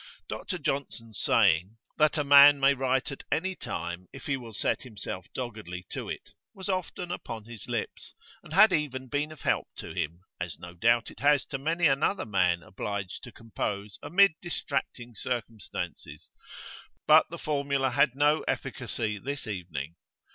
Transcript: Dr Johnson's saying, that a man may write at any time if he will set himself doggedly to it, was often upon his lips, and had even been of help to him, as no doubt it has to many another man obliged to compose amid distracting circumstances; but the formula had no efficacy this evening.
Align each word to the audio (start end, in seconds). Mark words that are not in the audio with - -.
Dr 0.27 0.57
Johnson's 0.57 1.19
saying, 1.21 1.77
that 1.99 2.17
a 2.17 2.23
man 2.23 2.59
may 2.59 2.73
write 2.73 3.11
at 3.11 3.23
any 3.31 3.53
time 3.53 4.07
if 4.11 4.25
he 4.25 4.35
will 4.35 4.51
set 4.51 4.81
himself 4.81 5.31
doggedly 5.31 5.85
to 5.91 6.09
it, 6.09 6.31
was 6.55 6.67
often 6.67 7.11
upon 7.11 7.45
his 7.45 7.67
lips, 7.69 8.15
and 8.41 8.51
had 8.51 8.73
even 8.73 9.09
been 9.09 9.31
of 9.31 9.41
help 9.41 9.67
to 9.75 9.91
him, 9.93 10.21
as 10.39 10.57
no 10.57 10.73
doubt 10.73 11.11
it 11.11 11.19
has 11.19 11.45
to 11.45 11.59
many 11.59 11.85
another 11.85 12.25
man 12.25 12.63
obliged 12.63 13.21
to 13.25 13.31
compose 13.31 13.99
amid 14.01 14.33
distracting 14.41 15.13
circumstances; 15.13 16.31
but 17.05 17.29
the 17.29 17.37
formula 17.37 17.91
had 17.91 18.15
no 18.15 18.41
efficacy 18.47 19.19
this 19.19 19.45
evening. 19.45 19.97